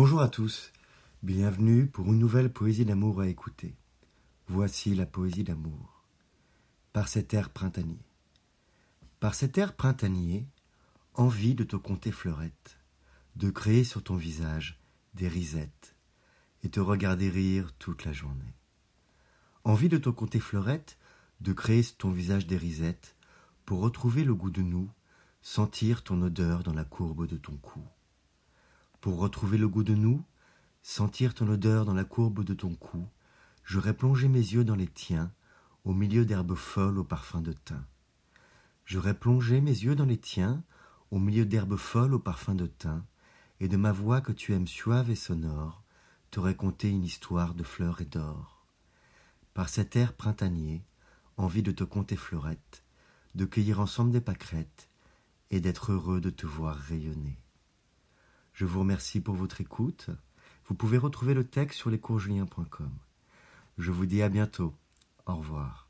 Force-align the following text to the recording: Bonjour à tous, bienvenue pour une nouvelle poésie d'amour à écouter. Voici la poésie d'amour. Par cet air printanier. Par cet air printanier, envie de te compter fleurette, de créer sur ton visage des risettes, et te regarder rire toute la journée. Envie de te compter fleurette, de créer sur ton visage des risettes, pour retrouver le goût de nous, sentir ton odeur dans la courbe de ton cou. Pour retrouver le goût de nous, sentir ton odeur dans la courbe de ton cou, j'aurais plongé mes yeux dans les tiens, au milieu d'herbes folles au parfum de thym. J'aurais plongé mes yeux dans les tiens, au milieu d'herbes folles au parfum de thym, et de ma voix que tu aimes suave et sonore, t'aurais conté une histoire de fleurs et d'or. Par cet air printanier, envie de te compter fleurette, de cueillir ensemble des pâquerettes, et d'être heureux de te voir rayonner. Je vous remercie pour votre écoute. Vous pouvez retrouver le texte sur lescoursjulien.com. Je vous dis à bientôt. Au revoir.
Bonjour 0.00 0.20
à 0.20 0.28
tous, 0.28 0.72
bienvenue 1.24 1.88
pour 1.88 2.06
une 2.06 2.20
nouvelle 2.20 2.52
poésie 2.52 2.84
d'amour 2.84 3.20
à 3.20 3.26
écouter. 3.26 3.74
Voici 4.46 4.94
la 4.94 5.06
poésie 5.06 5.42
d'amour. 5.42 6.04
Par 6.92 7.08
cet 7.08 7.34
air 7.34 7.50
printanier. 7.50 7.98
Par 9.18 9.34
cet 9.34 9.58
air 9.58 9.74
printanier, 9.74 10.46
envie 11.14 11.56
de 11.56 11.64
te 11.64 11.74
compter 11.74 12.12
fleurette, 12.12 12.78
de 13.34 13.50
créer 13.50 13.82
sur 13.82 14.04
ton 14.04 14.14
visage 14.14 14.78
des 15.14 15.26
risettes, 15.26 15.96
et 16.62 16.68
te 16.68 16.78
regarder 16.78 17.28
rire 17.28 17.72
toute 17.80 18.04
la 18.04 18.12
journée. 18.12 18.54
Envie 19.64 19.88
de 19.88 19.98
te 19.98 20.10
compter 20.10 20.38
fleurette, 20.38 20.96
de 21.40 21.52
créer 21.52 21.82
sur 21.82 21.96
ton 21.96 22.12
visage 22.12 22.46
des 22.46 22.56
risettes, 22.56 23.16
pour 23.64 23.80
retrouver 23.80 24.22
le 24.22 24.36
goût 24.36 24.52
de 24.52 24.62
nous, 24.62 24.88
sentir 25.42 26.04
ton 26.04 26.22
odeur 26.22 26.62
dans 26.62 26.74
la 26.74 26.84
courbe 26.84 27.26
de 27.26 27.36
ton 27.36 27.56
cou. 27.56 27.82
Pour 29.00 29.18
retrouver 29.18 29.58
le 29.58 29.68
goût 29.68 29.84
de 29.84 29.94
nous, 29.94 30.24
sentir 30.82 31.32
ton 31.32 31.48
odeur 31.48 31.84
dans 31.84 31.94
la 31.94 32.04
courbe 32.04 32.42
de 32.42 32.52
ton 32.52 32.74
cou, 32.74 33.06
j'aurais 33.64 33.94
plongé 33.94 34.26
mes 34.26 34.38
yeux 34.38 34.64
dans 34.64 34.74
les 34.74 34.88
tiens, 34.88 35.30
au 35.84 35.92
milieu 35.92 36.24
d'herbes 36.24 36.56
folles 36.56 36.98
au 36.98 37.04
parfum 37.04 37.40
de 37.40 37.52
thym. 37.52 37.84
J'aurais 38.86 39.14
plongé 39.14 39.60
mes 39.60 39.70
yeux 39.70 39.94
dans 39.94 40.04
les 40.04 40.18
tiens, 40.18 40.64
au 41.12 41.20
milieu 41.20 41.46
d'herbes 41.46 41.76
folles 41.76 42.12
au 42.12 42.18
parfum 42.18 42.56
de 42.56 42.66
thym, 42.66 43.04
et 43.60 43.68
de 43.68 43.76
ma 43.76 43.92
voix 43.92 44.20
que 44.20 44.32
tu 44.32 44.52
aimes 44.52 44.66
suave 44.66 45.10
et 45.10 45.16
sonore, 45.16 45.84
t'aurais 46.32 46.56
conté 46.56 46.90
une 46.90 47.04
histoire 47.04 47.54
de 47.54 47.62
fleurs 47.62 48.00
et 48.00 48.04
d'or. 48.04 48.66
Par 49.54 49.68
cet 49.68 49.94
air 49.94 50.12
printanier, 50.12 50.82
envie 51.36 51.62
de 51.62 51.70
te 51.70 51.84
compter 51.84 52.16
fleurette, 52.16 52.82
de 53.36 53.44
cueillir 53.44 53.78
ensemble 53.78 54.10
des 54.10 54.20
pâquerettes, 54.20 54.88
et 55.50 55.60
d'être 55.60 55.92
heureux 55.92 56.20
de 56.20 56.30
te 56.30 56.46
voir 56.46 56.76
rayonner. 56.76 57.38
Je 58.58 58.64
vous 58.64 58.80
remercie 58.80 59.20
pour 59.20 59.36
votre 59.36 59.60
écoute. 59.60 60.10
Vous 60.66 60.74
pouvez 60.74 60.98
retrouver 60.98 61.32
le 61.32 61.44
texte 61.44 61.78
sur 61.78 61.90
lescoursjulien.com. 61.90 62.90
Je 63.78 63.92
vous 63.92 64.04
dis 64.04 64.20
à 64.20 64.28
bientôt. 64.28 64.74
Au 65.26 65.36
revoir. 65.36 65.87